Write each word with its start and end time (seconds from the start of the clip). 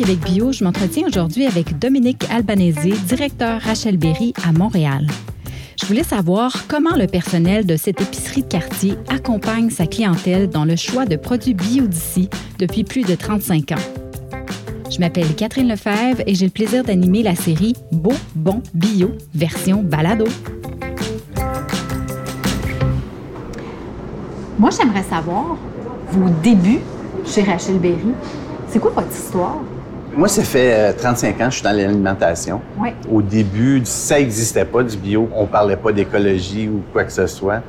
Québec 0.00 0.20
Bio, 0.20 0.50
je 0.50 0.64
m'entretiens 0.64 1.06
aujourd'hui 1.06 1.44
avec 1.44 1.78
Dominique 1.78 2.24
Albanese, 2.30 2.88
directeur 3.06 3.60
Rachel 3.60 3.98
Berry 3.98 4.32
à 4.48 4.50
Montréal. 4.50 5.06
Je 5.78 5.84
voulais 5.84 6.04
savoir 6.04 6.66
comment 6.68 6.96
le 6.96 7.06
personnel 7.06 7.66
de 7.66 7.76
cette 7.76 8.00
épicerie 8.00 8.40
de 8.40 8.48
quartier 8.48 8.94
accompagne 9.08 9.68
sa 9.68 9.86
clientèle 9.86 10.48
dans 10.48 10.64
le 10.64 10.74
choix 10.74 11.04
de 11.04 11.16
produits 11.16 11.52
bio 11.52 11.86
d'ici 11.86 12.30
depuis 12.58 12.82
plus 12.82 13.02
de 13.02 13.14
35 13.14 13.72
ans. 13.72 14.48
Je 14.90 15.00
m'appelle 15.00 15.34
Catherine 15.34 15.68
Lefebvre 15.68 16.22
et 16.26 16.34
j'ai 16.34 16.46
le 16.46 16.50
plaisir 16.50 16.82
d'animer 16.82 17.22
la 17.22 17.34
série 17.34 17.74
Beau, 17.92 18.14
Bon, 18.34 18.62
Bio, 18.72 19.10
version 19.34 19.82
balado. 19.82 20.24
Moi, 24.58 24.70
j'aimerais 24.70 25.04
savoir 25.04 25.58
vos 26.10 26.30
débuts 26.42 26.80
chez 27.26 27.42
Rachel 27.42 27.78
Berry. 27.78 28.14
C'est 28.70 28.78
quoi 28.78 28.92
votre 28.92 29.12
histoire? 29.12 29.60
Moi, 30.20 30.28
ça 30.28 30.42
fait 30.42 30.92
35 30.92 31.28
ans 31.28 31.38
que 31.38 31.44
je 31.46 31.54
suis 31.54 31.62
dans 31.62 31.72
l'alimentation. 31.72 32.60
Oui. 32.78 32.90
Au 33.10 33.22
début, 33.22 33.80
ça 33.84 34.18
n'existait 34.18 34.66
pas 34.66 34.82
du 34.82 34.94
bio. 34.94 35.30
On 35.34 35.46
parlait 35.46 35.78
pas 35.78 35.92
d'écologie 35.92 36.68
ou 36.68 36.82
quoi 36.92 37.04
que 37.04 37.12
ce 37.12 37.26
soit. 37.26 37.62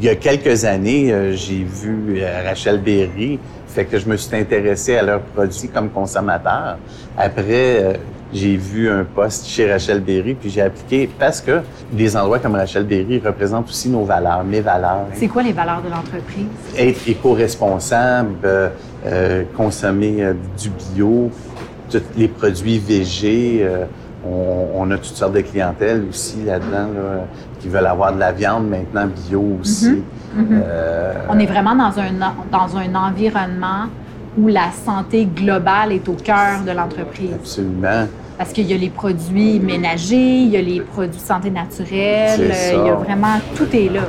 Il 0.00 0.04
y 0.04 0.08
a 0.08 0.16
quelques 0.16 0.64
années, 0.64 1.12
euh, 1.12 1.36
j'ai 1.36 1.62
vu 1.62 2.16
euh, 2.16 2.42
Rachel 2.44 2.80
Berry, 2.80 3.38
fait 3.68 3.84
que 3.84 3.96
je 3.96 4.08
me 4.08 4.16
suis 4.16 4.34
intéressé 4.34 4.96
à 4.96 5.04
leurs 5.04 5.20
produits 5.20 5.68
comme 5.68 5.88
consommateur. 5.88 6.78
Après, 7.16 7.44
euh, 7.84 7.92
j'ai 8.34 8.56
vu 8.56 8.90
un 8.90 9.04
poste 9.04 9.46
chez 9.46 9.70
Rachel 9.70 10.00
Berry, 10.00 10.34
puis 10.34 10.50
j'ai 10.50 10.62
appliqué 10.62 11.08
parce 11.18 11.40
que 11.40 11.60
des 11.92 12.16
endroits 12.16 12.40
comme 12.40 12.56
Rachel 12.56 12.84
Berry 12.84 13.22
représentent 13.24 13.68
aussi 13.68 13.88
nos 13.88 14.04
valeurs, 14.04 14.42
mes 14.42 14.60
valeurs. 14.60 15.06
C'est 15.14 15.28
quoi 15.28 15.44
les 15.44 15.52
valeurs 15.52 15.80
de 15.80 15.88
l'entreprise? 15.88 16.48
Être 16.76 17.08
éco-responsable, 17.08 18.34
euh, 18.44 18.68
euh, 19.06 19.44
consommer 19.56 20.16
euh, 20.24 20.34
du 20.58 20.70
bio, 20.70 21.30
tous 21.90 22.02
les 22.16 22.28
produits 22.28 22.78
végés. 22.78 23.60
euh, 23.62 23.84
on, 24.26 24.66
on 24.76 24.90
a 24.90 24.96
toutes 24.96 25.16
sortes 25.16 25.34
de 25.34 25.40
clientèles 25.42 26.04
aussi 26.08 26.42
là-dedans 26.46 26.88
là, 26.94 27.24
qui 27.60 27.68
veulent 27.68 27.86
avoir 27.86 28.12
de 28.14 28.18
la 28.18 28.32
viande 28.32 28.68
maintenant 28.68 29.06
bio 29.28 29.44
aussi. 29.60 30.02
Euh, 30.36 31.12
On 31.28 31.38
est 31.38 31.46
vraiment 31.46 31.74
dans 31.76 31.98
un, 32.00 32.12
dans 32.50 32.76
un 32.76 32.94
environnement 32.94 33.84
où 34.38 34.48
la 34.48 34.70
santé 34.72 35.26
globale 35.26 35.92
est 35.92 36.08
au 36.08 36.14
cœur 36.14 36.62
de 36.66 36.72
l'entreprise. 36.72 37.34
absolument. 37.34 38.06
Parce 38.38 38.50
qu'il 38.52 38.66
y 38.68 38.74
a 38.74 38.78
les 38.78 38.88
produits 38.88 39.60
ménagers, 39.60 40.16
il 40.16 40.48
y 40.48 40.56
a 40.56 40.62
les 40.62 40.80
produits 40.80 41.16
de 41.18 41.22
santé 41.22 41.50
naturelle, 41.50 42.50
euh, 42.50 42.72
il 42.72 42.86
y 42.86 42.90
a 42.90 42.94
vraiment, 42.94 43.36
tout 43.54 43.68
est 43.76 43.90
là. 43.90 44.00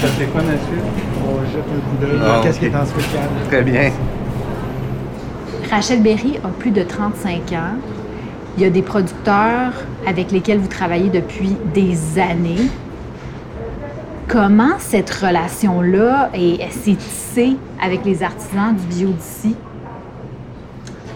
Ça 0.00 0.08
fait 0.08 0.26
quoi, 0.26 0.42
monsieur? 0.42 0.82
On 1.26 1.40
jette 1.50 1.64
un 1.64 1.80
coup 1.80 1.96
d'œil. 2.00 2.20
Ah, 2.24 2.40
Qu'est-ce 2.42 2.58
qui 2.60 2.66
est 2.66 2.76
en 2.76 2.84
spécial? 2.84 3.28
Très 3.48 3.62
bien. 3.62 3.90
Rachel 5.72 6.02
Berry 6.02 6.36
a 6.44 6.48
plus 6.48 6.70
de 6.70 6.82
35 6.82 7.52
ans. 7.52 7.78
Il 8.58 8.62
y 8.62 8.66
a 8.66 8.68
des 8.68 8.82
producteurs 8.82 9.72
avec 10.06 10.30
lesquels 10.30 10.58
vous 10.58 10.68
travaillez 10.68 11.08
depuis 11.08 11.56
des 11.72 12.18
années. 12.18 12.68
Comment 14.28 14.78
cette 14.78 15.08
relation-là 15.08 16.30
s'est 16.70 16.94
tissée 16.94 17.56
avec 17.82 18.04
les 18.04 18.22
artisans 18.22 18.76
du 18.76 18.84
bio 18.84 19.08
d'ici? 19.12 19.56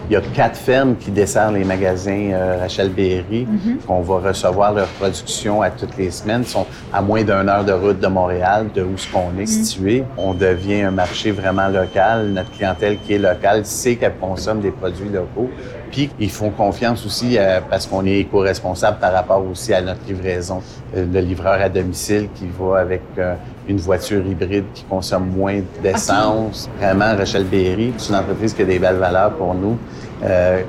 Il 0.09 0.13
y 0.13 0.15
a 0.15 0.21
quatre 0.21 0.55
fermes 0.55 0.95
qui 0.95 1.11
desservent 1.11 1.55
les 1.55 1.65
magasins 1.65 2.31
euh, 2.31 2.59
Rachel 2.61 2.89
Berry. 2.89 3.45
On 3.89 3.99
va 3.99 4.29
recevoir 4.29 4.71
leur 4.71 4.87
production 4.87 5.61
à 5.61 5.69
toutes 5.69 5.97
les 5.97 6.11
semaines. 6.11 6.43
Ils 6.43 6.47
sont 6.47 6.65
à 6.93 7.01
moins 7.01 7.23
d'une 7.23 7.49
heure 7.49 7.65
de 7.65 7.73
route 7.73 7.99
de 7.99 8.07
Montréal, 8.07 8.67
de 8.73 8.83
où 8.83 8.97
ce 8.97 9.11
qu'on 9.11 9.37
est 9.37 9.45
situé. 9.45 10.05
On 10.15 10.33
devient 10.33 10.83
un 10.83 10.91
marché 10.91 11.31
vraiment 11.31 11.67
local. 11.67 12.27
Notre 12.27 12.51
clientèle 12.51 12.99
qui 13.05 13.15
est 13.15 13.19
locale 13.19 13.65
sait 13.65 13.97
qu'elle 13.97 14.15
consomme 14.15 14.61
des 14.61 14.71
produits 14.71 15.09
locaux. 15.09 15.49
Puis 15.91 16.09
ils 16.19 16.29
font 16.31 16.49
confiance 16.49 17.05
aussi 17.05 17.37
euh, 17.37 17.59
parce 17.69 17.85
qu'on 17.87 18.05
est 18.05 18.19
éco-responsable 18.19 18.97
par 18.99 19.13
rapport 19.13 19.43
aussi 19.49 19.73
à 19.73 19.81
notre 19.81 20.01
livraison. 20.07 20.61
Euh, 20.95 21.05
le 21.11 21.19
livreur 21.19 21.59
à 21.61 21.69
domicile 21.69 22.29
qui 22.35 22.45
va 22.59 22.79
avec 22.79 23.01
euh, 23.17 23.35
une 23.67 23.77
voiture 23.77 24.25
hybride 24.25 24.65
qui 24.73 24.83
consomme 24.83 25.27
moins 25.35 25.59
d'essence. 25.83 26.69
Vraiment, 26.79 27.15
Rachel 27.17 27.43
Berry, 27.45 27.93
c'est 27.97 28.09
une 28.09 28.15
entreprise 28.19 28.53
qui 28.53 28.61
a 28.61 28.65
des 28.65 28.79
belles 28.79 28.95
valeurs 28.97 29.31
pour 29.33 29.53
nous. 29.53 29.77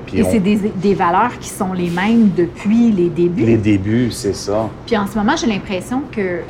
Puis 0.07 0.19
Et 0.21 0.23
on- 0.25 0.31
c'est 0.31 0.41
des, 0.41 0.57
des 0.57 0.95
valeurs 0.95 1.39
qui 1.41 1.49
sont 1.49 1.73
les 1.73 1.89
mêmes 1.91 2.31
depuis 2.37 2.91
les 2.93 3.09
débuts? 3.09 3.45
les 3.45 3.57
débuts, 3.57 4.11
c'est 4.11 4.35
ça. 4.35 4.69
Puis 4.87 4.97
en 4.97 5.07
ce 5.07 5.17
moment, 5.17 5.35
j'ai 5.37 5.47
l'impression 5.47 6.03
que 6.13 6.41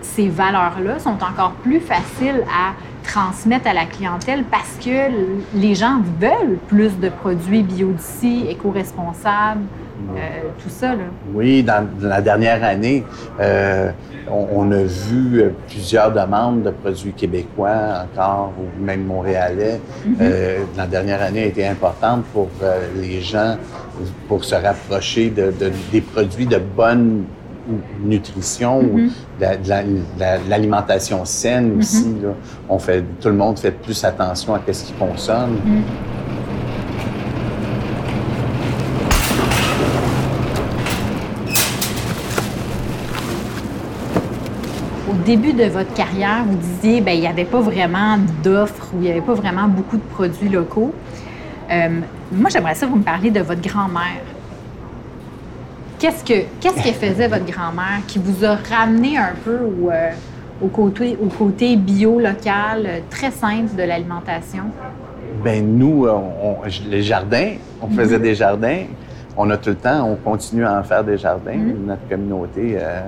ces 0.00 0.28
valeurs-là 0.28 0.98
sont 0.98 1.10
encore 1.22 1.52
plus 1.62 1.80
faciles 1.80 2.42
à 2.48 2.72
transmettre 3.02 3.66
à 3.68 3.72
la 3.74 3.84
clientèle 3.84 4.44
parce 4.50 4.76
que 4.84 5.10
les 5.54 5.74
gens 5.74 6.00
veulent 6.20 6.58
plus 6.68 6.98
de 7.00 7.08
produits 7.08 7.62
bio 7.62 7.88
d'ici, 7.92 8.46
éco-responsables, 8.48 9.62
euh, 10.16 10.20
tout 10.62 10.68
ça. 10.68 10.94
Là. 10.94 11.04
Oui, 11.34 11.62
dans, 11.62 11.86
dans 12.00 12.08
la 12.08 12.20
dernière 12.20 12.62
année, 12.62 13.04
euh, 13.40 13.90
on, 14.30 14.46
on 14.54 14.72
a 14.72 14.82
vu 14.84 15.40
euh, 15.40 15.50
plusieurs 15.68 16.12
demandes 16.12 16.62
de 16.62 16.70
produits 16.70 17.12
québécois 17.12 18.04
encore, 18.04 18.52
ou 18.58 18.84
même 18.84 19.04
montréalais. 19.04 19.80
Euh, 20.20 20.60
la 20.76 20.86
dernière 20.86 21.22
année 21.22 21.42
a 21.42 21.46
été 21.46 21.66
importante 21.66 22.24
pour 22.32 22.48
les 22.96 23.20
gens, 23.20 23.56
pour 24.28 24.44
se 24.44 24.54
rapprocher 24.54 25.30
de, 25.30 25.52
de- 25.52 25.72
des 25.90 26.00
produits 26.00 26.46
de 26.46 26.58
bonne 26.58 27.24
nutrition 28.02 28.80
ou 28.80 28.98
de 29.00 29.10
la- 29.40 29.56
de 29.56 29.68
la- 29.68 29.82
de 29.84 29.88
la- 30.18 30.38
de 30.38 30.50
l'alimentation 30.50 31.24
saine 31.24 31.78
aussi. 31.78 32.14
là. 32.22 32.30
On 32.68 32.78
fait, 32.78 33.04
tout 33.20 33.28
le 33.28 33.34
monde 33.34 33.58
fait 33.58 33.70
plus 33.70 34.04
attention 34.04 34.54
à 34.54 34.60
ce 34.72 34.84
qu'il 34.84 34.96
consomme. 34.96 35.56
Au 45.10 45.14
début 45.24 45.52
de 45.52 45.64
votre 45.64 45.92
carrière, 45.94 46.44
vous 46.46 46.56
disiez 46.56 47.00
ben 47.00 47.12
il 47.12 47.20
n'y 47.20 47.26
avait 47.26 47.44
pas 47.44 47.60
vraiment 47.60 48.16
d'offres 48.42 48.88
ou 48.94 48.98
il 48.98 49.02
n'y 49.02 49.10
avait 49.10 49.20
pas 49.20 49.34
vraiment 49.34 49.68
beaucoup 49.68 49.96
de 49.96 50.02
produits 50.02 50.48
locaux. 50.48 50.94
Euh, 51.70 52.00
moi, 52.32 52.50
j'aimerais 52.50 52.74
ça 52.74 52.86
vous 52.86 52.96
me 52.96 53.02
parliez 53.02 53.30
de 53.30 53.40
votre 53.40 53.60
grand-mère. 53.60 54.22
Qu'est-ce 56.02 56.24
que 56.24 56.40
qu'est-ce 56.60 56.82
que 56.82 56.92
faisait 56.94 57.28
votre 57.28 57.44
grand-mère 57.44 58.00
qui 58.08 58.18
vous 58.18 58.44
a 58.44 58.56
ramené 58.68 59.16
un 59.16 59.34
peu 59.44 59.56
au, 59.60 59.88
euh, 59.88 60.10
au 60.60 60.66
côté, 60.66 61.16
au 61.22 61.26
côté 61.28 61.76
bio 61.76 62.18
local, 62.18 62.84
euh, 62.84 62.98
très 63.08 63.30
simple 63.30 63.76
de 63.78 63.84
l'alimentation? 63.84 64.64
Ben 65.44 65.64
nous, 65.64 66.06
euh, 66.06 66.10
on- 66.42 66.56
les 66.90 67.04
jardins, 67.04 67.52
on 67.80 67.86
faisait 67.88 68.18
des 68.18 68.34
jardins. 68.34 68.82
On 69.36 69.48
a 69.50 69.56
tout 69.56 69.70
le 69.70 69.76
temps, 69.76 70.04
on 70.10 70.16
continue 70.16 70.64
à 70.66 70.76
en 70.80 70.82
faire 70.82 71.04
des 71.04 71.18
jardins. 71.18 71.54
Notre 71.86 72.08
communauté. 72.08 72.74
euh, 72.80 73.02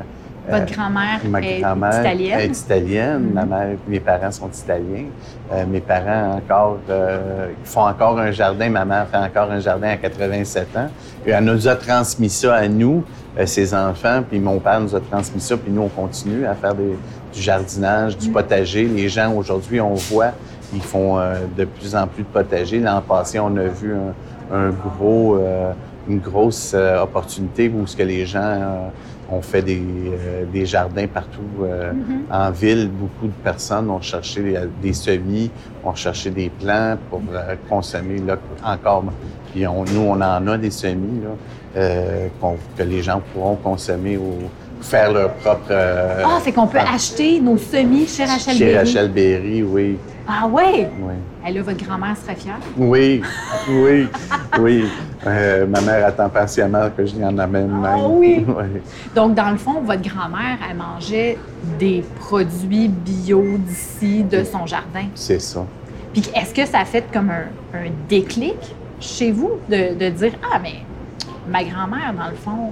Votre 0.48 0.62
euh, 0.62 0.74
grand-mère 0.74 1.20
ma 1.28 1.40
est 1.40 1.60
grand-mère 1.60 2.00
italienne? 2.00 2.40
est 2.40 2.58
italienne. 2.60 3.30
Ma 3.32 3.44
mère, 3.44 3.68
mes 3.88 4.00
parents 4.00 4.30
sont 4.30 4.50
italiens. 4.50 5.06
Euh, 5.52 5.64
mes 5.66 5.80
parents 5.80 6.36
encore 6.36 6.78
euh, 6.90 7.48
font 7.64 7.86
encore 7.86 8.18
un 8.18 8.30
jardin. 8.30 8.68
Ma 8.68 8.84
mère 8.84 9.06
fait 9.08 9.16
encore 9.16 9.50
un 9.50 9.60
jardin 9.60 9.88
à 9.90 9.96
87 9.96 10.76
ans. 10.76 10.88
Et 11.26 11.30
elle 11.30 11.44
nous 11.44 11.66
a 11.66 11.76
transmis 11.76 12.28
ça 12.28 12.56
à 12.56 12.68
nous, 12.68 13.04
euh, 13.38 13.46
ses 13.46 13.74
enfants. 13.74 14.22
Puis 14.28 14.38
mon 14.38 14.58
père 14.58 14.80
nous 14.80 14.94
a 14.94 15.00
transmis 15.00 15.40
ça. 15.40 15.56
Puis 15.56 15.72
nous, 15.72 15.82
on 15.82 15.88
continue 15.88 16.44
à 16.46 16.54
faire 16.54 16.74
des- 16.74 16.96
du 17.32 17.40
jardinage, 17.40 18.16
du 18.18 18.28
potager. 18.30 18.84
Les 18.84 19.08
gens 19.08 19.32
aujourd'hui, 19.34 19.80
on 19.80 19.94
voit, 19.94 20.32
ils 20.74 20.82
font 20.82 21.18
euh, 21.18 21.36
de 21.56 21.64
plus 21.64 21.96
en 21.96 22.06
plus 22.06 22.22
de 22.22 22.28
potager. 22.28 22.78
L'an 22.80 23.00
passé, 23.00 23.40
on 23.40 23.56
a 23.56 23.64
vu 23.64 23.94
un, 23.94 24.56
un 24.56 24.70
gros, 24.70 25.36
euh, 25.36 25.72
une 26.08 26.18
grosse 26.20 26.72
euh, 26.76 27.02
opportunité 27.02 27.72
où 27.74 27.86
ce 27.86 27.96
que 27.96 28.02
les 28.02 28.26
gens 28.26 28.92
ont 29.30 29.40
fait 29.42 29.62
des, 29.62 29.80
euh, 29.82 30.44
des 30.52 30.66
jardins 30.66 31.06
partout 31.06 31.40
euh, 31.62 31.92
en 32.30 32.50
ville. 32.50 32.88
Beaucoup 32.90 33.26
de 33.26 33.42
personnes 33.42 33.88
ont 33.90 34.00
cherché 34.00 34.42
des, 34.42 34.58
des 34.82 34.92
semis, 34.92 35.50
ont 35.84 35.94
cherché 35.94 36.30
des 36.30 36.50
plants 36.50 36.96
pour 37.10 37.22
euh, 37.32 37.54
consommer 37.68 38.18
là, 38.18 38.36
encore. 38.64 39.04
Puis 39.52 39.66
on- 39.66 39.84
nous, 39.84 40.00
on 40.00 40.20
en 40.20 40.46
a 40.46 40.58
des 40.58 40.70
semis 40.70 41.20
là, 41.22 41.30
euh, 41.76 42.28
que 42.76 42.82
les 42.82 43.02
gens 43.02 43.20
pourront 43.32 43.56
consommer 43.56 44.16
ou 44.16 44.38
faire 44.84 45.12
leur 45.12 45.32
propre. 45.34 45.66
euh, 45.70 46.22
Ah, 46.24 46.38
c'est 46.42 46.52
qu'on 46.52 46.66
peut 46.66 46.78
ah, 46.80 46.94
acheter 46.94 47.40
nos 47.40 47.56
semis 47.58 48.06
chez 48.06 48.24
Rachel 48.24 48.54
Chez 48.54 48.64
Berry. 48.64 48.78
Rachel 48.78 49.08
Berry, 49.10 49.62
oui. 49.62 49.98
Ah 50.26 50.46
ouais? 50.46 50.88
oui. 51.00 51.14
Et 51.46 51.52
là, 51.52 51.62
votre 51.62 51.84
grand-mère 51.84 52.16
serait 52.16 52.34
fière. 52.36 52.56
Oui, 52.78 53.20
oui, 53.68 54.08
oui. 54.58 54.84
Euh, 55.26 55.66
ma 55.66 55.80
mère 55.82 56.06
attend 56.06 56.28
patiemment 56.30 56.88
que 56.96 57.04
je 57.04 57.14
lui 57.16 57.24
en 57.24 57.36
amène 57.38 57.68
même. 57.68 57.84
Ah 57.84 58.08
oui? 58.08 58.44
Oui. 58.48 58.80
Donc, 59.14 59.34
dans 59.34 59.50
le 59.50 59.58
fond, 59.58 59.80
votre 59.82 60.00
grand-mère, 60.02 60.56
elle 60.70 60.76
mangeait 60.76 61.36
des 61.78 62.02
produits 62.20 62.88
bio 62.88 63.42
d'ici, 63.58 64.22
de 64.22 64.44
son 64.44 64.64
jardin. 64.66 65.04
C'est 65.14 65.40
ça. 65.40 65.64
Puis, 66.14 66.22
est-ce 66.34 66.54
que 66.54 66.64
ça 66.64 66.78
a 66.80 66.84
fait 66.86 67.04
comme 67.12 67.30
un, 67.30 67.76
un 67.78 67.90
déclic 68.08 68.56
chez 69.00 69.30
vous 69.32 69.52
de, 69.68 69.94
de 69.94 70.08
dire 70.08 70.32
Ah, 70.50 70.58
mais 70.62 70.76
ma 71.50 71.62
grand-mère, 71.64 72.14
dans 72.18 72.30
le 72.30 72.36
fond. 72.36 72.70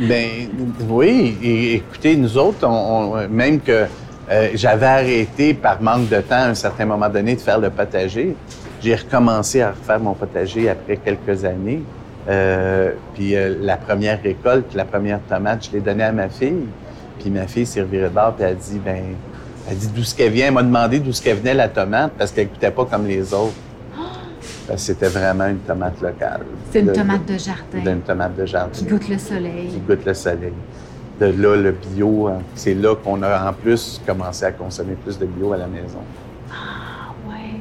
Ben 0.00 0.48
oui, 0.88 1.36
écoutez, 1.74 2.16
nous 2.16 2.36
autres, 2.38 2.66
on- 2.66 3.14
on- 3.14 3.28
même 3.28 3.60
que 3.60 3.86
Euh, 4.32 4.50
j'avais 4.54 4.86
arrêté 4.86 5.54
par 5.54 5.82
manque 5.82 6.08
de 6.08 6.20
temps 6.20 6.36
à 6.36 6.46
un 6.50 6.54
certain 6.54 6.84
moment 6.86 7.08
donné 7.08 7.34
de 7.34 7.40
faire 7.40 7.58
le 7.58 7.68
potager. 7.68 8.36
J'ai 8.80 8.94
recommencé 8.94 9.60
à 9.60 9.70
refaire 9.72 9.98
mon 9.98 10.14
potager 10.14 10.68
après 10.70 10.98
quelques 10.98 11.44
années. 11.44 11.82
Euh, 12.28 12.92
puis 13.14 13.34
euh, 13.34 13.56
la 13.60 13.76
première 13.76 14.22
récolte, 14.22 14.72
la 14.76 14.84
première 14.84 15.18
tomate, 15.28 15.66
je 15.66 15.72
l'ai 15.76 15.80
donnée 15.80 16.04
à 16.04 16.12
ma 16.12 16.28
fille. 16.28 16.62
Puis 17.18 17.28
ma 17.30 17.48
fille 17.48 17.66
s'est 17.66 17.80
revirée 17.82 18.08
puis 18.08 18.22
elle 18.38 18.46
a 18.46 18.54
dit, 18.54 18.78
ben, 18.78 19.02
elle 19.68 19.76
dit 19.76 19.88
d'où 19.88 20.04
ce 20.04 20.14
qu'elle 20.14 20.30
vient? 20.30 20.46
Elle 20.46 20.54
m'a 20.54 20.62
demandé 20.62 21.00
d'où 21.00 21.12
ce 21.12 21.20
qu'elle 21.22 21.38
venait 21.38 21.54
la 21.54 21.68
tomate 21.68 22.12
parce 22.16 22.30
qu'elle 22.30 22.46
goûtait 22.46 22.70
pas 22.70 22.84
comme 22.84 23.08
les 23.08 23.34
autres. 23.34 23.50
Parce 24.70 24.82
que 24.82 24.86
c'était 24.94 25.08
vraiment 25.08 25.48
une 25.48 25.58
tomate 25.58 26.00
locale. 26.00 26.42
C'est 26.70 26.78
une 26.78 26.86
De- 26.86 26.92
tomate 26.92 27.26
de 27.26 27.36
jardin 27.36 27.78
D'une 27.84 28.00
tomate 28.02 28.36
de 28.36 28.46
jardin. 28.46 28.70
qui 28.72 28.84
goûte 28.84 29.08
le 29.08 29.18
soleil. 29.18 29.66
qui 29.68 29.78
goûte 29.80 30.04
le 30.06 30.14
soleil. 30.14 30.52
De 31.20 31.26
là, 31.26 31.56
le 31.56 31.72
bio, 31.72 32.28
hein, 32.28 32.38
c'est 32.54 32.74
là 32.74 32.94
qu'on 32.94 33.20
a 33.24 33.50
en 33.50 33.52
plus 33.52 34.00
commencé 34.06 34.44
à 34.44 34.52
consommer 34.52 34.94
plus 34.94 35.18
de 35.18 35.26
bio 35.26 35.52
à 35.54 35.56
la 35.56 35.66
maison. 35.66 35.98
Ah 36.52 37.12
ouais. 37.28 37.58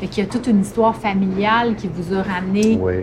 Fait 0.00 0.06
qu'il 0.06 0.24
y 0.24 0.26
a 0.26 0.30
toute 0.30 0.46
une 0.46 0.62
histoire 0.62 0.96
familiale 0.96 1.76
qui 1.76 1.88
vous 1.88 2.14
a 2.14 2.22
ramené, 2.22 2.78
Oui. 2.80 2.94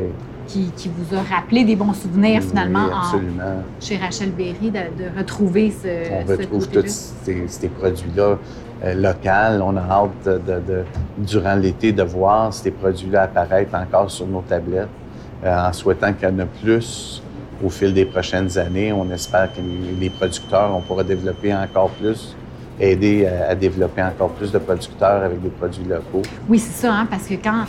Qui, 0.54 0.72
qui 0.78 0.90
vous 0.96 1.16
a 1.16 1.22
rappelé 1.36 1.64
des 1.64 1.76
bons 1.76 1.94
souvenirs 1.94 2.42
finalement 2.44 2.86
en- 2.94 3.00
absolument. 3.00 3.64
chez 3.82 3.98
Rachel 3.98 4.32
Berry 4.32 4.70
de, 4.72 5.04
de 5.04 5.18
retrouver 5.18 5.72
ce, 5.72 5.88
On 6.12 6.26
retrouve 6.32 6.68
tous 6.70 7.14
ces, 7.24 7.44
ces 7.48 7.68
produits-là 7.70 8.38
euh, 8.86 8.94
locaux. 8.94 9.64
On 9.66 9.76
a 9.78 9.82
hâte, 9.82 10.26
de, 10.46 10.84
durant 11.18 11.56
l'été, 11.56 11.92
de 11.92 12.04
voir 12.04 12.54
ces 12.54 12.70
produits-là 12.72 13.24
apparaître 13.24 13.74
encore 13.76 14.12
sur 14.12 14.28
nos 14.28 14.42
tablettes, 14.42 14.88
euh, 15.44 15.68
en 15.70 15.74
souhaitant 15.74 16.14
qu'il 16.14 16.30
y 16.30 16.32
en 16.32 16.40
a 16.40 16.46
plus 16.46 17.24
au 17.66 17.70
fil 17.70 17.94
des 17.94 18.06
prochaines 18.06 18.56
années. 18.58 18.94
On 18.94 19.10
espère 19.12 19.50
que 19.54 19.60
les- 19.62 19.96
les 20.00 20.10
producteurs, 20.10 20.72
on 20.76 20.82
pourra 20.82 21.04
développer 21.04 21.54
encore 21.56 21.90
plus, 21.90 22.36
aider 22.80 23.26
à, 23.26 23.50
à 23.52 23.56
développer 23.56 24.04
encore 24.04 24.30
plus 24.30 24.52
de 24.52 24.60
producteurs 24.60 25.24
avec 25.24 25.42
des 25.42 25.50
produits 25.50 25.86
locaux. 25.86 26.22
Oui, 26.50 26.60
c'est 26.60 26.80
ça, 26.86 26.94
hein, 26.94 27.08
parce 27.10 27.26
que 27.28 27.36
quand, 27.36 27.64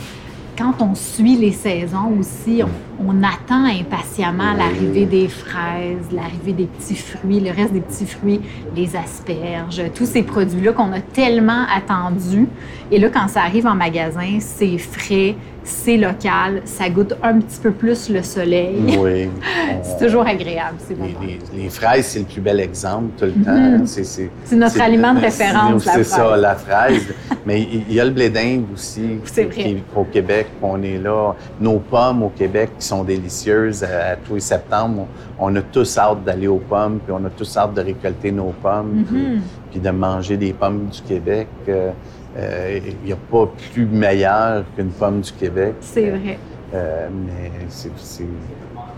quand 0.57 0.81
on 0.81 0.95
suit 0.95 1.35
les 1.35 1.51
saisons 1.51 2.17
aussi, 2.19 2.61
on, 2.99 3.23
attend 3.23 3.65
impatiemment 3.65 4.53
l'arrivée 4.53 5.05
des 5.05 5.27
fraises, 5.27 6.11
l'arrivée 6.11 6.53
des 6.53 6.65
petits 6.65 6.95
fruits, 6.95 7.39
le 7.39 7.51
reste 7.51 7.73
des 7.73 7.81
petits 7.81 8.05
fruits, 8.05 8.41
les 8.75 8.95
asperges, 8.95 9.81
tous 9.93 10.05
ces 10.05 10.23
produits-là 10.23 10.71
qu'on 10.73 10.91
a 10.93 11.01
tellement 11.01 11.65
attendus. 11.73 12.47
Et 12.91 12.99
là, 12.99 13.09
quand 13.09 13.27
ça 13.27 13.41
arrive 13.41 13.67
en 13.67 13.75
magasin, 13.75 14.37
c'est 14.39 14.77
frais, 14.77 15.35
c'est 15.67 15.97
local, 15.97 16.61
ça 16.63 16.87
goûte 16.89 17.15
un 17.23 17.39
petit 17.39 17.59
peu 17.59 17.71
plus 17.71 18.09
le 18.09 18.21
soleil. 18.23 18.97
Oui. 18.99 19.29
C'est 19.83 20.05
toujours 20.05 20.25
agréable, 20.27 20.77
ces 20.79 20.93
Les, 20.93 20.99
moments. 20.99 21.19
les- 21.53 21.63
les 21.63 21.69
fraises, 21.69 22.05
c'est 22.05 22.19
le 22.19 22.25
plus 22.25 22.39
bel 22.41 22.59
exemple 22.59 23.07
tout 23.17 23.25
le 23.25 23.43
temps. 23.43 23.51
Mhm. 23.79 23.85
C'est, 23.87 24.03
c'est- 24.03 24.29
C'est 24.43 24.55
notre 24.55 24.79
aliment 24.81 25.13
de 25.13 25.19
référence, 25.21 25.83
C'est 25.83 25.97
la 25.97 26.03
ça, 26.03 26.23
fraise. 26.25 26.41
la 26.41 26.55
fraise. 26.55 27.13
Mais 27.45 27.61
il 27.61 27.93
y 27.93 27.99
a 27.99 28.05
le 28.05 28.11
blé 28.11 28.29
d'Inde 28.29 28.65
aussi. 28.73 29.19
C'est 29.25 29.47
qui- 29.49 29.61
vrai. 29.61 29.69
qui- 29.75 29.83
au 29.95 30.03
Québec, 30.05 30.47
on 30.61 30.81
est 30.81 30.97
là. 30.97 31.33
Nos 31.59 31.79
pommes 31.79 32.23
au 32.23 32.29
Québec 32.29 32.69
qui 32.79 32.85
sont 32.85 33.03
délicieuses 33.03 33.83
à, 33.83 34.11
à 34.11 34.15
tous 34.15 34.35
les 34.35 34.39
septembre. 34.39 35.07
On, 35.39 35.51
on 35.51 35.55
a 35.55 35.61
tous 35.61 35.97
hâte 35.97 36.23
d'aller 36.23 36.47
aux 36.47 36.57
pommes, 36.59 36.99
puis 37.03 37.13
on 37.17 37.23
a 37.25 37.29
tous 37.29 37.57
hâte 37.57 37.73
de 37.73 37.81
récolter 37.81 38.31
nos 38.31 38.53
pommes, 38.61 38.91
Mhm. 38.93 39.05
puis 39.05 39.41
de 39.79 39.89
manger 39.89 40.37
des 40.37 40.53
pommes 40.53 40.85
du 40.87 41.01
Québec. 41.01 41.47
Euh, 41.69 41.91
euh, 42.37 42.79
Il 42.85 43.05
n'y 43.05 43.13
a 43.13 43.17
pas 43.31 43.47
plus 43.73 43.85
meilleur 43.85 44.63
qu'une 44.75 44.89
pomme 44.89 45.21
du 45.21 45.31
Québec. 45.31 45.75
C'est 45.81 46.09
vrai. 46.09 46.37
Euh, 46.73 47.07
mais 47.25 47.51
c'est, 47.69 47.89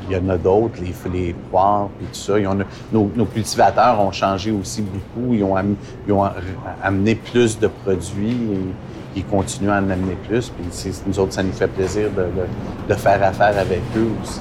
il 0.09 0.15
y 0.15 0.19
en 0.19 0.29
a 0.29 0.37
d'autres, 0.37 0.79
les, 0.81 0.93
les 1.11 1.33
poires 1.51 1.89
et 2.01 2.05
tout 2.05 2.13
ça. 2.13 2.33
Nos, 2.91 3.11
nos 3.15 3.25
cultivateurs 3.25 3.99
ont 4.01 4.11
changé 4.11 4.51
aussi 4.51 4.81
beaucoup. 4.81 5.33
Ils 5.33 5.43
ont, 5.43 5.55
am- 5.55 5.75
ils 6.07 6.13
ont 6.13 6.23
a- 6.23 6.33
amené 6.81 7.15
plus 7.15 7.59
de 7.59 7.67
produits 7.67 8.31
et 8.31 9.17
ils 9.17 9.25
continuent 9.25 9.69
à 9.69 9.73
en 9.81 9.89
amener 9.89 10.15
plus. 10.27 10.49
Puis 10.49 10.91
nous 11.05 11.19
autres, 11.19 11.33
ça 11.33 11.43
nous 11.43 11.51
fait 11.51 11.67
plaisir 11.67 12.09
de, 12.11 12.21
de- 12.23 12.89
de 12.89 12.93
faire 12.97 13.21
affaire 13.21 13.57
avec 13.59 13.81
eux 13.97 14.07
aussi. 14.23 14.39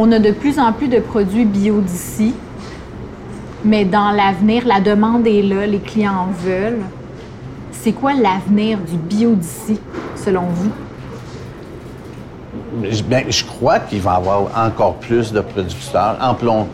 On 0.00 0.12
a 0.12 0.20
de 0.20 0.30
plus 0.30 0.60
en 0.60 0.72
plus 0.72 0.86
de 0.86 1.00
produits 1.00 1.44
bio 1.44 1.80
d'ici, 1.80 2.32
mais 3.64 3.84
dans 3.84 4.12
l'avenir, 4.12 4.64
la 4.64 4.78
demande 4.78 5.26
est 5.26 5.42
là, 5.42 5.66
les 5.66 5.80
clients 5.80 6.28
en 6.28 6.30
veulent. 6.30 6.84
C'est 7.72 7.90
quoi 7.90 8.12
l'avenir 8.12 8.78
du 8.78 8.96
bio 8.96 9.34
d'ici, 9.34 9.80
selon 10.14 10.42
vous? 10.42 10.70
Ben, 13.08 13.24
je 13.28 13.44
crois 13.44 13.80
qu'il 13.80 14.00
va 14.00 14.12
y 14.12 14.16
avoir 14.18 14.42
encore 14.56 14.94
plus 14.94 15.32
de 15.32 15.40
producteurs, 15.40 16.16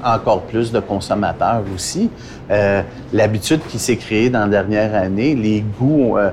encore 0.04 0.42
plus 0.42 0.70
de 0.70 0.80
consommateurs 0.80 1.62
aussi. 1.74 2.10
Euh, 2.50 2.82
L'habitude 3.10 3.60
qui 3.70 3.78
s'est 3.78 3.96
créée 3.96 4.28
dans 4.28 4.40
la 4.40 4.48
dernière 4.48 4.94
année, 4.94 5.34
les 5.34 5.64
goûts, 5.80 6.18
euh, 6.18 6.30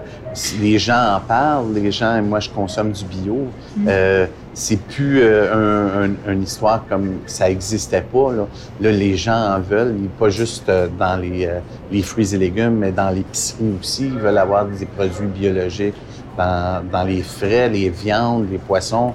les 0.59 0.77
gens 0.77 1.15
en 1.15 1.19
parlent, 1.21 1.73
les 1.73 1.89
gens, 1.89 2.21
moi 2.21 2.41
je 2.41 2.49
consomme 2.49 2.91
du 2.91 3.05
bio. 3.05 3.47
Euh, 3.87 4.25
c'est 4.53 4.77
plus 4.81 5.21
euh, 5.21 5.53
un- 5.53 6.11
un- 6.27 6.33
une 6.33 6.43
histoire 6.43 6.85
comme 6.89 7.19
ça 7.25 7.49
existait 7.49 8.01
pas. 8.01 8.31
Là, 8.33 8.47
Là, 8.81 8.91
les 8.91 9.15
gens 9.15 9.55
en 9.55 9.59
veulent, 9.59 9.95
pas 10.19 10.29
juste 10.29 10.67
euh, 10.69 10.87
dans 10.99 11.15
les, 11.19 11.45
euh, 11.45 11.59
les 11.91 12.01
fruits 12.01 12.33
et 12.33 12.37
légumes, 12.37 12.75
mais 12.77 12.91
dans 12.91 13.09
l'épicerie 13.09 13.73
aussi. 13.79 14.05
Ils 14.07 14.19
veulent 14.19 14.37
avoir 14.37 14.65
des 14.65 14.85
produits 14.85 15.27
biologiques 15.27 15.95
dans, 16.37 16.83
dans 16.91 17.03
les 17.03 17.21
frais, 17.23 17.69
les 17.69 17.89
viandes, 17.89 18.47
les 18.51 18.57
poissons 18.57 19.13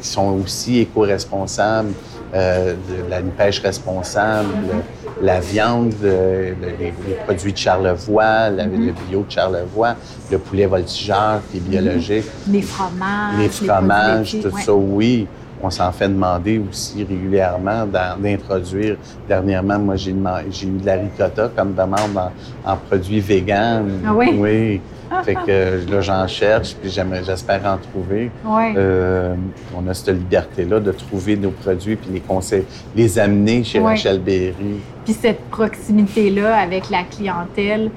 qui 0.00 0.06
sont 0.08 0.38
aussi 0.44 0.80
éco-responsables, 0.80 1.92
euh, 2.34 2.74
de 2.74 3.10
la 3.10 3.20
pêche 3.22 3.60
responsable, 3.60 4.48
le- 4.70 5.26
la 5.26 5.40
viande, 5.40 5.94
euh, 6.04 6.52
le- 6.60 6.68
les, 6.78 6.92
les 7.06 7.14
produits 7.24 7.52
de 7.52 7.58
Charlevoix, 7.58 8.50
la- 8.50 8.66
le 8.66 8.92
bio 9.08 9.24
de 9.26 9.30
Charlevoix, 9.30 9.94
le 10.30 10.38
poulet 10.38 10.66
voltigeur 10.66 11.40
qui 11.50 11.56
est 11.56 11.60
biologique, 11.60 12.24
Les 12.50 12.62
fromages, 12.62 13.38
les 13.38 13.48
fromages, 13.48 14.36
tout 14.42 14.48
ouais. 14.54 14.62
ça, 14.62 14.72
oui. 14.74 15.26
On 15.62 15.70
s'en 15.70 15.90
fait 15.92 16.08
demander 16.08 16.60
aussi 16.70 17.04
régulièrement 17.04 17.84
d'introduire. 17.86 18.96
Dernièrement, 19.28 19.78
moi, 19.78 19.96
j'ai 19.96 20.10
eu 20.12 20.14
de 20.14 20.86
la 20.86 20.94
ricotta 20.94 21.50
comme 21.56 21.74
demande 21.74 22.16
en, 22.16 22.72
en 22.72 22.76
produits 22.76 23.20
véganes. 23.20 24.00
Ah 24.06 24.14
oui? 24.14 24.36
Oui. 24.38 24.80
Fait 25.24 25.34
que 25.34 25.40
euh, 25.48 25.84
là, 25.90 26.00
j'en 26.02 26.26
cherche, 26.26 26.74
puis 26.74 26.90
j'espère 26.90 27.64
en 27.64 27.78
trouver. 27.78 28.30
Ouais. 28.44 28.74
Euh, 28.76 29.34
on 29.74 29.88
a 29.88 29.94
cette 29.94 30.08
liberté-là 30.08 30.80
de 30.80 30.92
trouver 30.92 31.34
nos 31.36 31.50
produits 31.50 31.96
puis 31.96 32.10
les 32.12 32.20
conseils, 32.20 32.64
les 32.94 33.18
amener 33.18 33.64
chez 33.64 33.78
Ouais. 33.80 33.86
Rachel 33.92 34.20
Berry. 34.20 34.80
Puis 35.06 35.14
cette 35.14 35.40
proximité-là 35.50 36.56
avec 36.58 36.90
la 36.90 37.04
clientèle 37.04 37.90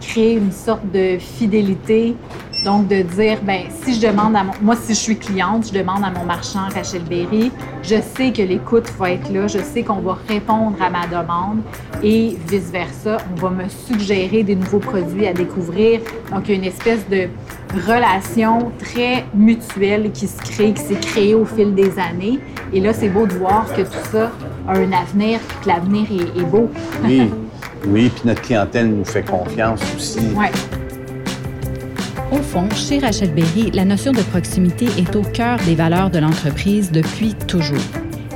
crée 0.00 0.34
une 0.34 0.52
sorte 0.52 0.84
de 0.92 1.16
fidélité. 1.18 2.14
Donc, 2.64 2.88
de 2.88 3.02
dire, 3.02 3.38
ben 3.42 3.62
si 3.82 3.94
je 3.94 4.06
demande 4.06 4.34
à 4.34 4.42
mon... 4.42 4.52
Moi, 4.60 4.74
si 4.76 4.94
je 4.94 4.98
suis 4.98 5.16
cliente, 5.16 5.68
je 5.68 5.78
demande 5.78 6.02
à 6.02 6.10
mon 6.10 6.24
marchand 6.24 6.68
Rachel 6.74 7.02
Berry, 7.02 7.52
je 7.82 7.96
sais 8.16 8.32
que 8.32 8.42
l'écoute 8.42 8.90
va 8.98 9.12
être 9.12 9.32
là, 9.32 9.46
je 9.46 9.58
sais 9.58 9.82
qu'on 9.82 10.00
va 10.00 10.18
répondre 10.28 10.76
à 10.82 10.90
ma 10.90 11.06
demande 11.06 11.60
et 12.02 12.36
vice-versa, 12.48 13.18
on 13.32 13.40
va 13.40 13.50
me 13.50 13.68
suggérer 13.68 14.42
des 14.42 14.56
nouveaux 14.56 14.80
produits 14.80 15.26
à 15.26 15.32
découvrir. 15.32 16.00
Donc, 16.32 16.48
il 16.48 16.50
y 16.50 16.54
a 16.54 16.56
une 16.56 16.64
espèce 16.64 17.08
de 17.08 17.28
relation 17.86 18.72
très 18.78 19.24
mutuelle 19.34 20.10
qui 20.12 20.26
se 20.26 20.38
crée, 20.38 20.72
qui 20.72 20.82
s'est 20.82 21.00
créée 21.00 21.34
au 21.34 21.44
fil 21.44 21.74
des 21.74 21.98
années. 21.98 22.40
Et 22.72 22.80
là, 22.80 22.92
c'est 22.92 23.08
beau 23.08 23.26
de 23.26 23.34
voir 23.34 23.66
que 23.72 23.82
tout 23.82 24.10
ça 24.10 24.32
a 24.66 24.72
un 24.72 24.92
avenir, 24.92 25.38
que 25.62 25.68
l'avenir 25.68 26.06
est, 26.10 26.40
est 26.40 26.44
beau. 26.44 26.68
Oui, 27.04 27.30
oui, 27.86 28.10
puis 28.14 28.22
notre 28.24 28.42
clientèle 28.42 28.88
nous 28.88 29.04
fait 29.04 29.22
confiance 29.22 29.80
aussi. 29.96 30.20
Ouais. 30.34 30.50
Au 32.30 32.42
fond, 32.42 32.68
chez 32.74 32.98
Rachel 32.98 33.32
Berry, 33.32 33.70
la 33.72 33.86
notion 33.86 34.12
de 34.12 34.20
proximité 34.20 34.86
est 34.98 35.16
au 35.16 35.22
cœur 35.22 35.58
des 35.64 35.74
valeurs 35.74 36.10
de 36.10 36.18
l'entreprise 36.18 36.90
depuis 36.90 37.34
toujours. 37.34 37.78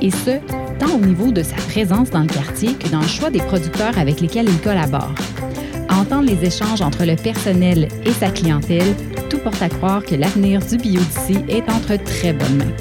Et 0.01 0.11
ce, 0.11 0.39
tant 0.79 0.95
au 0.97 1.01
niveau 1.01 1.31
de 1.31 1.43
sa 1.43 1.57
présence 1.57 2.11
dans 2.11 2.23
le 2.23 2.27
quartier 2.27 2.73
que 2.75 2.89
dans 2.89 3.03
le 3.03 3.07
choix 3.07 3.31
des 3.31 3.41
producteurs 3.41 3.99
avec 3.99 4.21
lesquels 4.21 4.49
il 4.49 4.61
collabore. 4.61 5.15
Entendre 5.91 6.27
les 6.27 6.47
échanges 6.47 6.81
entre 6.81 7.05
le 7.05 7.17
personnel 7.17 7.89
et 8.07 8.13
sa 8.13 8.31
clientèle, 8.31 8.95
tout 9.29 9.39
porte 9.39 9.61
à 9.61 9.69
croire 9.69 10.03
que 10.03 10.15
l'avenir 10.15 10.61
du 10.61 10.79
bio 10.79 11.01
d'ici 11.01 11.39
est 11.49 11.71
entre 11.71 12.03
très 12.03 12.33
bonnes 12.33 12.57
mains. 12.57 12.77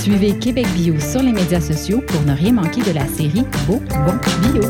Suivez 0.00 0.32
Québec 0.38 0.66
Bio 0.74 0.94
sur 1.00 1.22
les 1.22 1.32
médias 1.32 1.60
sociaux 1.60 2.02
pour 2.06 2.22
ne 2.22 2.34
rien 2.34 2.52
manquer 2.52 2.82
de 2.82 2.92
la 2.92 3.06
série 3.06 3.44
Beau, 3.66 3.82
bon, 3.90 4.52
bio. 4.52 4.62